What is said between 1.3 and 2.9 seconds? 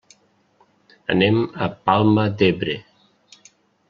a la Palma d'Ebre.